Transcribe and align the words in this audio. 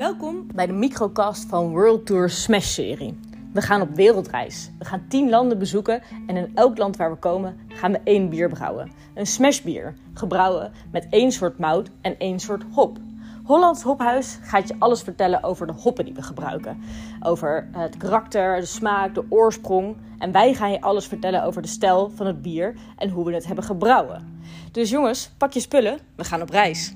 Welkom 0.00 0.46
bij 0.54 0.66
de 0.66 0.72
microcast 0.72 1.44
van 1.48 1.70
World 1.70 2.06
Tour 2.06 2.30
Smash 2.30 2.66
serie. 2.66 3.18
We 3.52 3.60
gaan 3.60 3.80
op 3.80 3.94
wereldreis. 3.94 4.70
We 4.78 4.84
gaan 4.84 5.04
10 5.08 5.30
landen 5.30 5.58
bezoeken 5.58 6.02
en 6.26 6.36
in 6.36 6.52
elk 6.54 6.78
land 6.78 6.96
waar 6.96 7.10
we 7.10 7.16
komen 7.16 7.56
gaan 7.68 7.92
we 7.92 8.00
één 8.04 8.28
bier 8.28 8.48
brouwen. 8.48 8.90
Een 9.14 9.26
smash 9.26 9.60
bier, 9.60 9.94
gebrouwen 10.14 10.72
met 10.92 11.06
één 11.10 11.32
soort 11.32 11.58
mout 11.58 11.90
en 12.00 12.18
één 12.18 12.40
soort 12.40 12.62
hop. 12.72 12.98
Hollands 13.44 13.82
Hophuis 13.82 14.38
gaat 14.42 14.68
je 14.68 14.74
alles 14.78 15.02
vertellen 15.02 15.42
over 15.42 15.66
de 15.66 15.72
hoppen 15.72 16.04
die 16.04 16.14
we 16.14 16.22
gebruiken. 16.22 16.82
Over 17.22 17.68
het 17.72 17.96
karakter, 17.96 18.60
de 18.60 18.66
smaak, 18.66 19.14
de 19.14 19.24
oorsprong. 19.28 19.96
En 20.18 20.32
wij 20.32 20.54
gaan 20.54 20.72
je 20.72 20.80
alles 20.80 21.06
vertellen 21.06 21.44
over 21.44 21.62
de 21.62 21.68
stijl 21.68 22.10
van 22.14 22.26
het 22.26 22.42
bier 22.42 22.74
en 22.96 23.10
hoe 23.10 23.24
we 23.24 23.34
het 23.34 23.46
hebben 23.46 23.64
gebrouwen. 23.64 24.40
Dus 24.72 24.90
jongens, 24.90 25.30
pak 25.38 25.52
je 25.52 25.60
spullen, 25.60 25.98
we 26.16 26.24
gaan 26.24 26.42
op 26.42 26.50
reis. 26.50 26.94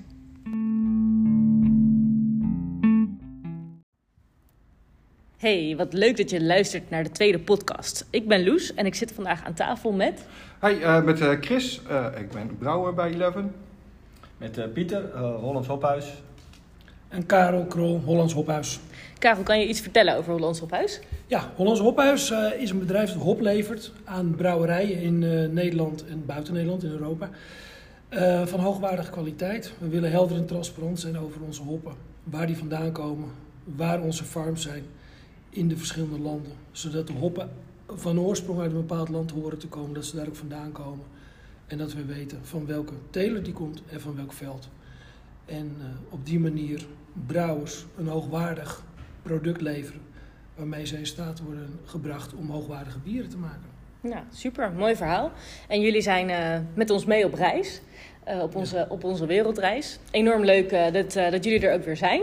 Hey, 5.45 5.75
wat 5.77 5.93
leuk 5.93 6.17
dat 6.17 6.31
je 6.31 6.45
luistert 6.45 6.91
naar 6.91 7.03
de 7.03 7.11
tweede 7.11 7.39
podcast. 7.39 8.07
Ik 8.11 8.29
ben 8.29 8.45
Loes 8.45 8.75
en 8.75 8.87
ik 8.87 8.95
zit 8.95 9.13
vandaag 9.13 9.45
aan 9.45 9.55
tafel 9.55 9.93
met... 9.93 10.27
Hi, 10.61 10.73
uh, 10.73 11.03
met 11.03 11.21
uh, 11.21 11.31
Chris. 11.41 11.81
Uh, 11.91 12.07
ik 12.19 12.31
ben 12.31 12.59
brouwer 12.59 12.95
bij 12.95 13.13
Eleven. 13.13 13.55
Met 14.37 14.73
Pieter, 14.73 15.19
Hollands 15.19 15.69
Hophuis. 15.69 16.23
En 17.09 17.27
Karel 17.27 17.65
Krol, 17.65 18.01
Hollands 18.05 18.33
Hophuis. 18.33 18.81
Karel, 19.19 19.43
kan 19.43 19.61
je 19.61 19.69
iets 19.69 19.81
vertellen 19.81 20.17
over 20.17 20.33
Hollands 20.33 20.61
Hophuis? 20.61 21.01
Ja, 21.27 21.53
Hollands 21.57 21.81
Hophuis 21.81 22.33
is 22.59 22.71
een 22.71 22.79
bedrijf 22.79 23.13
dat 23.13 23.23
hop 23.23 23.41
levert 23.41 23.93
aan 24.05 24.35
brouwerijen 24.37 25.01
in 25.01 25.19
Nederland 25.55 26.05
en 26.07 26.27
buiten 26.27 26.55
Nederland, 26.55 26.85
in 26.85 26.91
Europa. 26.91 27.31
van 28.45 28.61
hoogwaardige 28.61 29.11
kwaliteit. 29.11 29.73
We 29.79 29.89
willen 29.89 30.11
helder 30.11 30.37
en 30.37 30.47
transparant 30.47 31.01
zijn 31.01 31.19
over 31.19 31.41
onze 31.43 31.63
hoppen. 31.63 31.95
Waar 32.25 32.47
die 32.47 32.57
vandaan 32.57 32.93
komen, 32.93 33.29
waar 33.65 34.01
onze 34.01 34.25
farms 34.25 34.63
zijn 34.63 34.85
in 35.55 35.69
de 35.69 35.77
verschillende 35.77 36.19
landen. 36.19 36.53
Zodat 36.73 37.07
de 37.07 37.13
hoppen 37.13 37.51
van 37.87 38.21
oorsprong 38.21 38.61
uit 38.61 38.71
een 38.71 38.77
bepaald 38.77 39.09
land 39.09 39.31
horen 39.31 39.59
te 39.59 39.69
komen, 39.69 39.95
dat 39.95 40.05
ze 40.05 40.17
daar 40.17 40.27
ook 40.27 40.37
vandaan 40.37 40.73
komen. 40.73 41.05
En 41.67 41.79
dat 41.79 41.93
we 41.93 42.05
weten 42.05 42.39
van 42.43 42.67
welke 42.67 42.93
teler 43.11 43.43
die 43.43 43.53
komt 43.53 43.83
en 43.87 44.01
van 44.01 44.17
welk 44.17 44.33
veld. 44.33 44.69
En 45.45 45.77
uh, 45.79 45.85
op 46.09 46.27
die 46.27 46.41
manier 46.41 46.87
brouwers 47.27 47.85
een 47.97 48.07
hoogwaardig 48.07 48.83
product 49.23 49.61
leveren, 49.61 50.01
waarmee 50.55 50.87
ze 50.87 50.99
in 50.99 51.07
staat 51.07 51.41
worden 51.41 51.81
gebracht 51.85 52.35
om 52.35 52.51
hoogwaardige 52.51 52.99
bieren 52.99 53.31
te 53.31 53.37
maken. 53.37 53.73
Ja, 54.01 54.25
super, 54.31 54.73
mooi 54.73 54.97
verhaal. 54.97 55.33
En 55.69 55.81
jullie 55.81 56.03
zijn 56.03 56.29
uh, 56.29 56.67
met 56.75 56.91
ons 56.91 57.05
mee 57.05 57.25
op 57.25 57.35
reis, 57.35 57.81
uh, 58.29 58.43
op, 58.43 58.55
onze, 58.55 58.77
ja. 58.77 58.87
op 58.89 59.05
onze 59.05 59.27
wereldreis. 59.27 59.99
Enorm 60.11 60.45
leuk 60.45 60.71
dat, 60.71 61.13
dat 61.13 61.45
jullie 61.45 61.67
er 61.67 61.75
ook 61.75 61.85
weer 61.85 61.97
zijn. 61.97 62.23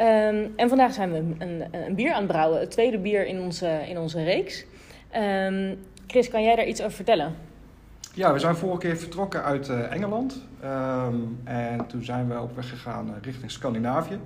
Um, 0.00 0.52
en 0.56 0.68
vandaag 0.68 0.92
zijn 0.92 1.12
we 1.12 1.44
een, 1.44 1.64
een, 1.70 1.94
bier 1.94 2.12
aan 2.12 2.22
het 2.22 2.30
brouwen, 2.30 2.60
het 2.60 2.70
tweede 2.70 2.98
bier 2.98 3.26
in 3.26 3.40
onze, 3.40 3.80
in 3.88 3.98
onze 3.98 4.22
reeks. 4.22 4.64
Um, 5.16 5.78
Chris, 6.06 6.28
kan 6.28 6.42
jij 6.42 6.56
daar 6.56 6.66
iets 6.66 6.80
over 6.80 6.92
vertellen? 6.92 7.34
Ja, 8.14 8.32
we 8.32 8.38
zijn 8.38 8.56
vorige 8.56 8.80
keer 8.80 8.96
vertrokken 8.96 9.42
uit 9.42 9.68
uh, 9.68 9.92
Engeland. 9.92 10.42
Um, 10.64 11.38
en 11.44 11.86
toen 11.86 12.04
zijn 12.04 12.28
we 12.28 12.40
op 12.40 12.56
weg 12.56 12.68
gegaan 12.68 13.08
uh, 13.08 13.14
richting 13.22 13.50
Scandinavië. 13.50 14.18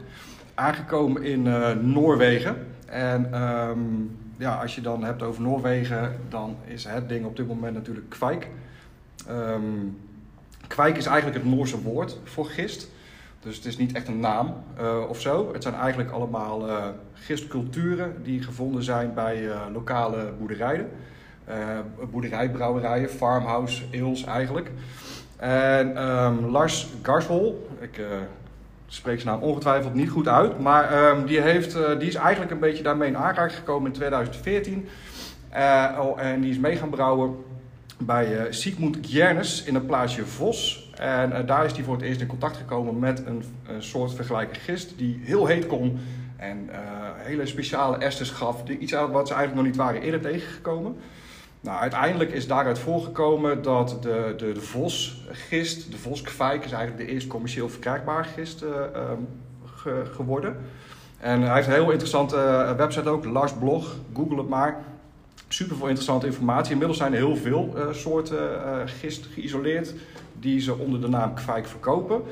Aangekomen 0.55 1.23
in 1.23 1.47
uh, 1.47 1.71
Noorwegen. 1.71 2.67
En 2.87 3.29
ja, 4.37 4.61
als 4.61 4.75
je 4.75 4.81
dan 4.81 5.05
hebt 5.05 5.23
over 5.23 5.43
Noorwegen, 5.43 6.17
dan 6.29 6.57
is 6.65 6.85
het 6.85 7.09
ding 7.09 7.25
op 7.27 7.37
dit 7.37 7.47
moment 7.47 7.75
natuurlijk 7.75 8.11
kwijk. 8.11 8.49
kwijk 10.67 10.97
is 10.97 11.07
eigenlijk 11.07 11.45
het 11.45 11.55
Noorse 11.55 11.83
woord 11.83 12.19
voor 12.25 12.47
gist. 12.47 12.89
Dus 13.45 13.57
het 13.57 13.65
is 13.65 13.77
niet 13.77 13.93
echt 13.93 14.09
een 14.09 14.21
naam 14.21 14.55
uh, 14.81 15.09
of 15.09 15.21
zo. 15.21 15.53
Het 15.53 15.63
zijn 15.63 15.75
eigenlijk 15.75 16.11
allemaal 16.11 16.69
uh, 16.69 16.85
gistculturen 17.15 18.23
die 18.23 18.43
gevonden 18.43 18.83
zijn 18.83 19.15
bij 19.15 19.43
uh, 19.43 19.61
lokale 19.73 20.33
boerderijen. 20.39 20.91
boerderijbrouwerijen, 22.11 23.09
farmhouse, 23.09 23.85
ales 23.95 24.25
eigenlijk. 24.25 24.71
En 25.37 26.09
um, 26.09 26.51
Lars 26.51 26.87
Garshol, 27.03 27.69
ik 27.81 28.01
spreek 28.87 29.21
zijn 29.21 29.35
naam 29.35 29.49
ongetwijfeld 29.49 29.95
niet 29.95 30.11
goed 30.11 30.29
uit, 30.29 30.59
maar 30.59 31.09
um, 31.09 31.27
die, 31.27 31.41
heeft, 31.41 31.73
die 31.99 32.09
is 32.09 32.15
eigenlijk 32.15 32.51
een 32.51 32.59
beetje 32.59 32.83
daarmee 32.83 33.09
in 33.09 33.17
aanraking 33.17 33.59
gekomen 33.59 33.87
in 33.87 33.93
2014. 33.93 34.89
oh, 35.99 36.21
en 36.21 36.41
die 36.41 36.51
is 36.51 36.59
mee 36.59 36.77
gaan 36.77 36.91
brouwen 36.91 37.37
bij 37.99 38.47
Sigmund 38.51 38.99
Gjernes 39.03 39.65
in 39.65 39.75
het 39.75 39.87
plaatsje 39.87 40.27
Vos 40.27 40.84
en 40.99 41.31
uh, 41.31 41.39
daar 41.47 41.65
is 41.65 41.73
hij 41.73 41.85
voor 41.85 41.95
het 41.95 42.03
eerst 42.03 42.21
in 42.21 42.27
contact 42.27 42.57
gekomen 42.57 42.99
met 42.99 43.23
een, 43.27 43.45
soort 43.79 44.15
vergelijkende 44.15 44.61
gist 44.61 44.99
die 44.99 45.21
heel 45.23 45.47
heet 45.47 45.67
kon 45.67 45.99
en 46.37 46.69
uh, 46.71 46.77
hele 47.15 47.47
speciale 47.47 47.97
esters 47.97 48.31
gaf. 48.31 48.63
Die, 48.63 48.79
iets 48.79 48.93
wat 48.93 49.29
ze 49.29 49.35
eigenlijk 49.35 49.55
nog 49.55 49.65
niet 49.65 49.77
waren 49.77 50.01
eerder 50.01 50.21
tegengekomen. 50.21 50.97
Nou, 51.61 51.81
uiteindelijk 51.81 52.31
is 52.31 52.47
daaruit 52.47 52.79
voorgekomen 52.79 53.63
dat 53.63 53.97
de, 54.01 54.35
de, 54.37 54.53
de 54.53 54.61
vosgist, 54.61 55.91
de 55.91 55.99
voskvijk, 55.99 56.65
is 56.65 56.73
eigenlijk 56.73 57.07
de 57.07 57.15
eerst 57.15 57.27
commercieel 57.27 57.69
verkrijgbare 57.69 58.25
gist 58.25 58.63
um, 58.63 59.29
ge, 59.65 60.03
geworden. 60.13 60.57
En 61.19 61.43
hij 61.43 61.55
heeft 61.55 61.67
een 61.67 61.73
heel 61.73 61.91
interessante 61.91 62.75
website 62.77 63.09
ook, 63.09 63.25
Lars 63.25 63.53
Blog, 63.53 63.97
google 64.15 64.37
het 64.37 64.49
maar. 64.49 64.85
Super 65.49 65.77
veel 65.77 65.87
interessante 65.87 66.27
informatie. 66.27 66.73
Inmiddels 66.73 66.99
zijn 66.99 67.13
er 67.13 67.19
heel 67.19 67.37
veel 67.37 67.75
soorten 67.93 68.39
gist 68.89 69.27
geïsoleerd 69.27 69.95
die 70.41 70.61
ze 70.61 70.79
onder 70.79 71.01
de 71.01 71.09
naam 71.09 71.35
Kwijk 71.35 71.67
verkopen. 71.67 72.23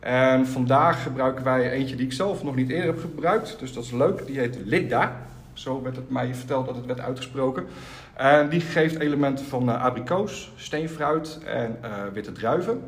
En 0.00 0.46
vandaag 0.46 1.02
gebruiken 1.02 1.44
wij 1.44 1.70
eentje 1.70 1.96
die 1.96 2.06
ik 2.06 2.12
zelf 2.12 2.42
nog 2.42 2.54
niet 2.54 2.70
eerder 2.70 2.86
heb 2.86 3.00
gebruikt. 3.00 3.58
Dus 3.58 3.72
dat 3.72 3.84
is 3.84 3.90
leuk. 3.90 4.26
Die 4.26 4.38
heet 4.38 4.58
Lidda. 4.64 5.16
Zo 5.52 5.82
werd 5.82 5.96
het 5.96 6.10
mij 6.10 6.34
verteld 6.34 6.66
dat 6.66 6.76
het 6.76 6.86
werd 6.86 7.00
uitgesproken. 7.00 7.66
En 8.14 8.48
die 8.48 8.60
geeft 8.60 8.98
elementen 8.98 9.44
van 9.44 9.68
uh, 9.68 9.84
abrikoos, 9.84 10.52
steenfruit 10.56 11.38
en 11.44 11.78
uh, 11.84 11.90
witte 12.12 12.32
druiven. 12.32 12.82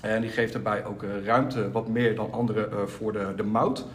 En 0.00 0.20
die 0.20 0.30
geeft 0.30 0.52
daarbij 0.52 0.84
ook 0.84 1.02
uh, 1.02 1.24
ruimte, 1.24 1.70
wat 1.70 1.88
meer 1.88 2.14
dan 2.14 2.32
andere, 2.32 2.68
voor 2.86 3.12
de, 3.12 3.32
de 3.36 3.42
mout. 3.42 3.86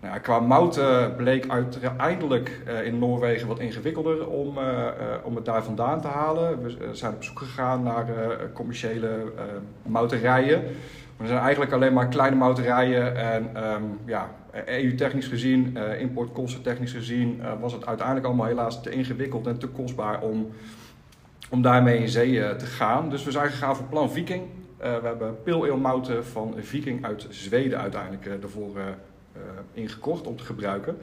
Nou, 0.00 0.18
qua 0.20 0.40
mouten 0.40 1.16
bleek 1.16 1.48
uiteindelijk 1.48 2.62
uh, 2.68 2.86
in 2.86 2.98
Noorwegen 2.98 3.48
wat 3.48 3.58
ingewikkelder 3.58 4.28
om, 4.28 4.58
uh, 4.58 4.86
om 5.22 5.34
het 5.34 5.44
daar 5.44 5.64
vandaan 5.64 6.00
te 6.00 6.06
halen. 6.06 6.62
We 6.62 6.88
zijn 6.92 7.14
op 7.14 7.24
zoek 7.24 7.38
gegaan 7.38 7.82
naar 7.82 8.06
commerciële 8.52 9.32
mouterijen. 9.82 10.62
Maar 10.62 11.26
er 11.26 11.26
zijn 11.26 11.40
eigenlijk 11.40 11.72
alleen 11.72 11.92
maar 11.92 12.08
kleine 12.08 12.36
mouterijen. 12.36 13.16
En 13.16 13.64
um, 13.72 13.98
ja, 14.06 14.30
EU-technisch 14.66 15.26
gezien, 15.26 15.76
importkosten 15.98 16.88
gezien, 16.88 17.42
was 17.60 17.72
het 17.72 17.86
uiteindelijk 17.86 18.26
allemaal 18.26 18.46
helaas 18.46 18.82
te 18.82 18.90
ingewikkeld 18.90 19.46
en 19.46 19.58
te 19.58 19.66
kostbaar 19.66 20.20
om, 20.20 20.48
om 21.50 21.62
daarmee 21.62 21.98
in 21.98 22.08
zee 22.08 22.56
te 22.56 22.66
gaan. 22.66 23.10
Dus 23.10 23.24
we 23.24 23.30
zijn 23.30 23.50
gegaan 23.50 23.76
voor 23.76 23.86
plan 23.86 24.10
Viking. 24.10 24.42
we 24.78 25.00
hebben 25.02 25.42
pil 25.42 25.76
mouten 25.76 26.24
van 26.24 26.54
Viking 26.58 27.04
uit 27.04 27.26
Zweden 27.28 27.78
uiteindelijk 27.78 28.42
ervoor 28.42 28.76
ingekocht 29.72 30.26
om 30.26 30.36
te 30.36 30.44
gebruiken. 30.44 30.96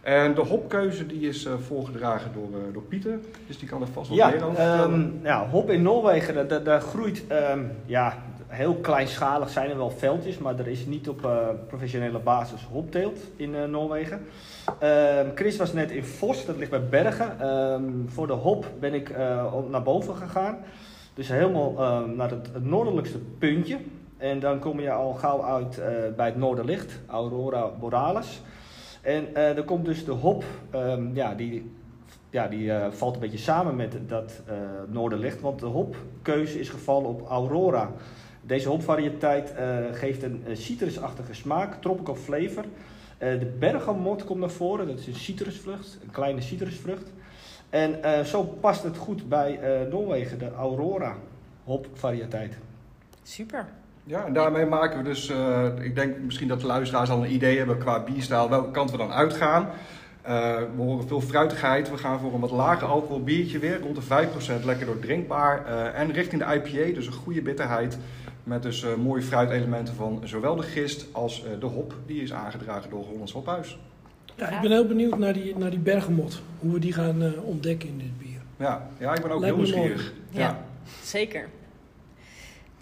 En 0.00 0.34
de 0.34 0.40
hopkeuze 0.40 1.06
die 1.06 1.28
is 1.28 1.46
uh, 1.46 1.52
voorgedragen 1.66 2.30
door, 2.32 2.48
uh, 2.50 2.72
door 2.72 2.82
Pieter, 2.82 3.18
dus 3.46 3.58
die 3.58 3.68
kan 3.68 3.80
er 3.80 3.88
vast 3.88 4.08
wel 4.08 4.16
ja, 4.16 4.28
meer 4.28 4.44
over 4.44 4.56
vertellen. 4.56 4.92
Um, 4.92 5.20
ja, 5.22 5.48
hop 5.48 5.70
in 5.70 5.82
Noorwegen, 5.82 6.48
daar, 6.48 6.62
daar 6.62 6.80
groeit 6.80 7.24
um, 7.52 7.70
ja, 7.86 8.16
heel 8.46 8.74
kleinschalig 8.74 9.48
zijn 9.48 9.70
er 9.70 9.76
wel 9.76 9.90
veldjes, 9.90 10.38
maar 10.38 10.58
er 10.58 10.68
is 10.68 10.86
niet 10.86 11.08
op 11.08 11.24
uh, 11.24 11.48
professionele 11.68 12.18
basis 12.18 12.62
hopteelt 12.72 13.18
in 13.36 13.70
Noorwegen. 13.70 14.20
Um, 14.82 15.32
Chris 15.34 15.56
was 15.56 15.72
net 15.72 15.90
in 15.90 16.04
Vos, 16.04 16.46
dat 16.46 16.56
ligt 16.56 16.70
bij 16.70 16.88
Bergen. 16.88 17.36
voor 18.08 18.26
de 18.26 18.32
hop 18.32 18.66
ben 18.78 18.94
ik 18.94 19.16
naar 19.70 19.82
boven 19.82 20.16
gegaan, 20.16 20.58
dus 21.14 21.28
helemaal 21.28 21.72
naar 22.06 22.30
het, 22.30 22.50
het 22.52 22.64
noordelijkste 22.64 23.18
puntje. 23.18 23.78
En 24.20 24.40
dan 24.40 24.58
kom 24.58 24.80
je 24.80 24.90
al 24.90 25.14
gauw 25.14 25.44
uit 25.44 25.78
uh, 25.78 25.84
bij 26.16 26.26
het 26.26 26.36
noorderlicht, 26.36 27.00
Aurora 27.06 27.68
Borealis. 27.68 28.42
En 29.02 29.28
uh, 29.32 29.56
er 29.56 29.64
komt 29.64 29.84
dus 29.84 30.04
de 30.04 30.12
hop, 30.12 30.44
um, 30.74 31.14
ja, 31.14 31.34
die, 31.34 31.72
ja, 32.30 32.48
die 32.48 32.64
uh, 32.64 32.86
valt 32.90 33.14
een 33.14 33.20
beetje 33.20 33.38
samen 33.38 33.76
met 33.76 34.08
dat 34.08 34.42
noorderlicht, 34.88 35.40
want 35.40 35.60
de 35.60 35.66
hopkeuze 35.66 36.60
is 36.60 36.68
gevallen 36.68 37.08
op 37.08 37.28
Aurora. 37.28 37.92
Deze 38.40 38.68
hopvariëteit 38.68 39.54
geeft 39.92 40.22
een 40.22 40.44
citrusachtige 40.52 41.34
smaak, 41.34 41.82
tropical 41.82 42.14
flavor. 42.14 42.64
de 43.18 43.52
bergamot 43.58 44.24
komt 44.24 44.40
naar 44.40 44.50
voren, 44.50 44.86
dat 44.86 44.98
is 44.98 45.06
een 45.06 45.14
citrusvrucht, 45.14 45.98
een 46.02 46.10
kleine 46.10 46.40
citrusvrucht. 46.40 47.12
En 47.70 48.26
zo 48.26 48.42
past 48.42 48.82
het 48.82 48.96
goed 48.96 49.28
bij 49.28 49.60
Noorwegen, 49.90 50.38
de 50.38 50.50
Aurora 50.50 51.16
hopvariëteit. 51.64 52.56
Super. 53.22 53.66
Ja, 54.10 54.26
en 54.26 54.32
daarmee 54.32 54.66
maken 54.66 54.98
we 54.98 55.04
dus, 55.04 55.30
uh, 55.30 55.66
ik 55.80 55.94
denk 55.94 56.18
misschien 56.18 56.48
dat 56.48 56.60
de 56.60 56.66
luisteraars 56.66 57.10
al 57.10 57.24
een 57.24 57.32
idee 57.32 57.58
hebben 57.58 57.78
qua 57.78 58.02
bierstijl, 58.02 58.48
welke 58.48 58.70
kant 58.70 58.90
we 58.90 58.96
dan 58.96 59.12
uitgaan. 59.12 59.62
Uh, 59.62 60.56
we 60.76 60.82
horen 60.82 61.08
veel 61.08 61.20
fruitigheid, 61.20 61.90
we 61.90 61.96
gaan 61.96 62.18
voor 62.18 62.34
een 62.34 62.40
wat 62.40 62.50
lager 62.50 62.88
alcohol 62.88 63.22
biertje 63.22 63.58
weer, 63.58 63.80
rond 63.80 63.96
de 63.96 64.26
5%, 64.62 64.64
lekker 64.64 64.86
doordrinkbaar. 64.86 65.66
Uh, 65.66 65.98
en 65.98 66.12
richting 66.12 66.44
de 66.44 66.54
IPA, 66.54 66.94
dus 66.94 67.06
een 67.06 67.12
goede 67.12 67.42
bitterheid 67.42 67.98
Met 68.44 68.62
dus 68.62 68.82
eh, 68.82 68.94
mooie 68.94 69.22
fruitelementen 69.22 69.94
van 69.94 70.20
zowel 70.24 70.56
de 70.56 70.62
gist 70.62 71.06
als 71.12 71.44
eh, 71.44 71.50
de 71.60 71.66
hop. 71.66 71.94
Die 72.06 72.22
is 72.22 72.32
aangedragen 72.32 72.90
door 72.90 73.04
Hollands 73.04 73.32
Hophuis. 73.32 73.78
Ja, 74.36 74.48
ik 74.48 74.60
ben 74.60 74.70
heel 74.70 74.86
benieuwd 74.86 75.18
naar 75.18 75.32
die, 75.32 75.56
naar 75.56 75.70
die 75.70 75.78
bergamot. 75.78 76.42
Hoe 76.58 76.72
we 76.72 76.78
die 76.78 76.92
gaan 76.92 77.22
eh, 77.22 77.44
ontdekken 77.44 77.88
in 77.88 77.98
dit 77.98 78.18
bier. 78.18 78.40
Ja, 78.56 78.88
ja 78.98 79.14
ik 79.14 79.22
ben 79.22 79.30
ook 79.30 79.40
Lijkt 79.40 79.56
heel 79.56 79.64
nieuwsgierig. 79.64 80.12
Ja. 80.30 80.64
Zeker. 81.02 81.48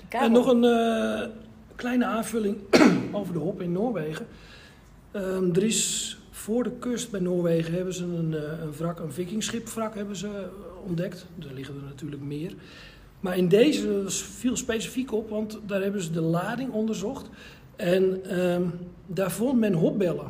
En 0.08 0.32
nog 0.32 0.46
een 0.46 0.64
eh, 0.64 1.28
kleine 1.76 2.05
aanvulling 2.05 2.56
over 3.12 3.32
de 3.32 3.38
hop 3.38 3.60
in 3.60 3.72
Noorwegen. 3.72 4.26
Ehm, 5.10 5.50
er 5.50 5.62
is 5.62 6.19
voor 6.31 6.62
de 6.62 6.72
kust 6.78 7.10
bij 7.10 7.20
Noorwegen 7.20 7.75
hebben 7.75 7.94
ze 7.94 8.05
een, 8.05 8.34
eh, 8.34 8.60
een 8.62 8.72
wrak, 8.72 8.99
een 8.99 9.12
vikingschipwrak 9.12 9.94
hebben 9.94 10.16
ze 10.16 10.26
eh, 10.26 10.87
ontdekt. 10.87 11.26
Er 11.38 11.55
liggen 11.55 11.75
er 11.75 11.82
natuurlijk 11.88 12.22
meer. 12.22 12.55
Maar 13.20 13.37
in 13.37 13.49
deze 13.49 14.05
viel 14.08 14.56
specifiek 14.56 15.12
op, 15.12 15.31
want 15.31 15.58
daar 15.66 15.82
hebben 15.82 16.02
ze 16.02 16.11
de 16.11 16.20
lading 16.20 16.72
onderzocht. 16.72 17.28
En 17.76 18.25
ehm, 18.25 18.62
daar 19.06 19.31
vond 19.31 19.58
men 19.58 19.72
hopbellen 19.72 20.26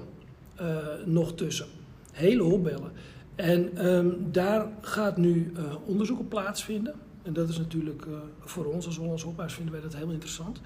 nog 1.04 1.34
tussen. 1.34 1.66
Hele 2.12 2.42
hopbellen. 2.42 2.92
En 3.38 3.76
ehm, 3.76 4.08
daar 4.30 4.66
gaat 4.80 5.16
nu 5.16 5.52
eh, 5.56 5.62
onderzoek 5.86 6.18
op 6.18 6.28
plaatsvinden. 6.28 6.94
En 7.28 7.34
dat 7.34 7.48
is 7.48 7.58
natuurlijk 7.58 8.02
eh, 8.06 8.12
voor 8.40 8.64
ons 8.64 8.86
als 8.86 8.96
Hollands 8.96 9.22
Hophuis 9.22 9.52
vinden 9.52 9.72
wij 9.72 9.82
dat 9.82 9.94
heel 9.94 10.10
interessant. 10.10 10.60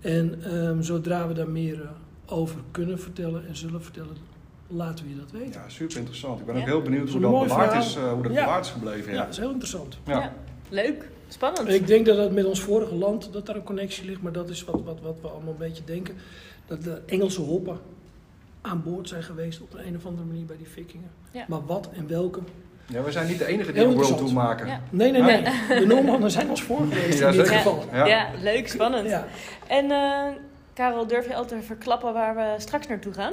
En 0.00 0.42
ehm, 0.44 0.82
zodra 0.82 1.28
we 1.28 1.34
daar 1.34 1.48
meer 1.48 1.82
eh, 1.82 1.88
over 2.26 2.60
kunnen 2.70 3.00
vertellen 3.00 3.46
en 3.46 3.56
zullen 3.56 3.82
vertellen, 3.82 4.16
laten 4.66 5.04
we 5.04 5.10
je 5.10 5.16
dat 5.16 5.30
weten. 5.30 5.60
Ja, 5.60 5.68
super 5.68 5.96
interessant. 5.96 6.40
Ik 6.40 6.46
ben 6.46 6.54
Ja. 6.54 6.60
ook 6.60 6.66
heel 6.66 6.82
benieuwd 6.82 7.10
hoe 7.10 7.20
dat 7.20 7.42
bewaard 7.42 7.84
is, 7.84 7.96
eh, 7.96 8.12
hoe 8.12 8.22
dat 8.22 8.32
Ja. 8.32 8.44
bewaard 8.44 8.64
is 8.64 8.70
gebleven. 8.70 9.10
Ja, 9.12 9.16
Ja. 9.18 9.22
dat 9.24 9.32
is 9.32 9.38
heel 9.38 9.50
interessant. 9.50 9.98
Ja. 10.06 10.20
Ja. 10.20 10.34
Leuk. 10.68 11.10
Spannend. 11.28 11.68
En 11.68 11.74
ik 11.74 11.86
denk 11.86 12.06
dat 12.06 12.16
het 12.16 12.32
met 12.32 12.44
ons 12.44 12.60
vorige 12.60 12.94
land 12.94 13.32
dat 13.32 13.46
daar 13.46 13.56
een 13.56 13.62
connectie 13.62 14.04
ligt, 14.04 14.22
maar 14.22 14.32
dat 14.32 14.48
is 14.48 14.64
wat, 14.64 14.82
wat, 14.84 15.00
wat 15.00 15.16
we 15.20 15.28
allemaal 15.28 15.52
een 15.52 15.58
beetje 15.58 15.84
denken. 15.84 16.14
Dat 16.66 16.82
de 16.82 17.00
Engelse 17.06 17.40
hoppen 17.40 17.78
aan 18.60 18.82
boord 18.82 19.08
zijn 19.08 19.22
geweest 19.22 19.60
op 19.60 19.74
een, 19.74 19.86
een 19.86 19.96
of 19.96 20.06
andere 20.06 20.26
manier 20.26 20.44
bij 20.44 20.56
die 20.56 20.68
vikingen. 20.68 21.10
Ja. 21.32 21.44
Maar 21.48 21.66
wat 21.66 21.90
en 21.92 22.06
welke? 22.08 22.40
Ja, 22.86 23.02
we 23.02 23.12
zijn 23.12 23.26
niet 23.26 23.38
de 23.38 23.46
enige 23.46 23.72
die 23.72 23.82
een 23.84 23.92
World. 23.94 24.16
Tour 24.18 24.32
maken. 24.32 24.66
Ja. 24.66 24.80
Nee, 24.90 25.10
nee, 25.10 25.22
nee. 25.22 25.42
De 25.78 25.84
Noormannen 25.86 26.30
zijn 26.30 26.50
ons 26.50 26.62
voor 26.62 26.78
geweest 26.78 27.18
Ja, 27.18 27.26
in 27.28 27.32
dit 27.36 27.46
zeker. 27.46 27.60
geval. 27.62 27.84
Ja. 27.92 28.06
Ja. 28.06 28.28
leuk, 28.42 28.68
spannend. 28.68 29.08
Ja. 29.08 29.26
En 29.66 29.90
eh, 29.90 30.22
Karel, 30.72 31.06
durf 31.06 31.28
je 31.28 31.34
al 31.34 31.44
te 31.46 31.62
verklappen 31.62 32.12
waar 32.12 32.34
we 32.34 32.54
straks 32.58 32.86
naartoe 32.88 33.12
gaan? 33.12 33.32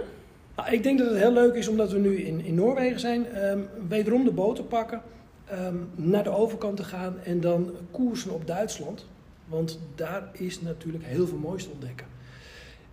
Nou, 0.56 0.72
ik 0.72 0.84
denk 0.84 1.00
dat 1.00 1.10
het 1.10 1.18
heel 1.18 1.32
leuk 1.34 1.54
is 1.56 1.68
omdat 1.68 1.92
we 1.92 2.00
nu 2.00 2.16
in, 2.22 2.46
in 2.46 2.56
Noorwegen 2.56 3.00
zijn. 3.00 3.32
ehm, 3.32 3.60
wederom 3.88 4.24
de 4.24 4.32
boot 4.32 4.56
te 4.56 4.64
pakken, 4.64 5.02
ehm, 5.46 5.76
naar 5.96 6.24
de 6.24 6.30
overkant 6.30 6.78
te 6.78 6.84
gaan 6.84 7.16
en 7.24 7.40
dan 7.42 7.72
koersen 7.92 8.32
op 8.34 8.48
Duitsland. 8.48 9.06
Want 9.46 9.80
daar 9.96 10.24
is 10.32 10.62
natuurlijk 10.62 11.04
heel 11.06 11.28
veel 11.28 11.38
moois 11.38 11.64
te 11.64 11.70
ontdekken. 11.72 12.08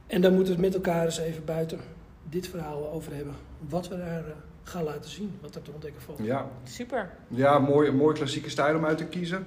En 0.06 0.20
daar 0.20 0.32
moeten 0.32 0.56
we 0.56 0.62
het 0.62 0.74
met 0.74 0.86
elkaar 0.86 1.04
eens 1.04 1.18
even 1.18 1.44
buiten 1.44 1.80
dit 2.28 2.48
verhaal 2.48 2.90
over 2.92 3.14
hebben. 3.14 3.34
Wat 3.68 3.88
we 3.88 3.96
daar 3.96 4.18
eh, 4.26 4.32
gaan 4.62 4.82
laten 4.84 5.10
zien, 5.10 5.38
wat 5.40 5.54
er 5.54 5.62
te 5.62 5.70
ontdekken 5.72 6.02
valt. 6.02 6.18
Ja, 6.22 6.46
Super. 6.64 7.10
ja 7.28 7.58
mooi, 7.58 7.90
mooi 7.90 8.14
klassieke 8.14 8.50
stijl 8.50 8.76
om 8.76 8.84
uit 8.84 8.98
te 8.98 9.04
kiezen. 9.04 9.46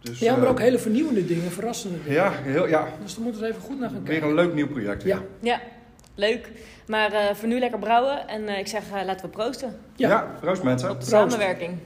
Dus, 0.00 0.18
Ja, 0.18 0.34
maar 0.36 0.44
eh, 0.44 0.50
ook 0.50 0.58
hele 0.60 0.78
vernieuwende 0.78 1.24
dingen, 1.26 1.50
verrassende 1.50 1.96
dingen. 1.98 2.12
Ja, 2.12 2.30
heel, 2.32 2.68
ja, 2.68 2.88
Dus 3.02 3.14
daar 3.14 3.22
moeten 3.24 3.40
we 3.40 3.46
er 3.46 3.52
even 3.54 3.64
goed 3.66 3.78
naar 3.78 3.88
gaan 3.90 3.98
weer 4.04 4.08
kijken. 4.10 4.28
een 4.28 4.34
leuk 4.34 4.54
nieuw 4.54 4.68
project. 4.68 5.02
Ja. 5.02 5.22
Ja, 5.40 5.60
leuk. 6.14 6.50
Maar 6.86 7.12
eh, 7.12 7.34
voor 7.34 7.48
nu 7.48 7.58
lekker 7.58 7.78
brouwen. 7.78 8.28
En 8.28 8.48
eh, 8.48 8.58
ik 8.58 8.66
zeg, 8.66 8.82
eh, 8.92 9.04
laten 9.04 9.24
we 9.26 9.30
proosten 9.30 9.76
Ja, 9.94 10.08
Ja. 10.08 10.34
proost 10.40 10.62
mensen. 10.62 10.90
op 10.90 11.00
de 11.00 11.06
Proost. 11.06 11.30
samenwerking. 11.30 11.78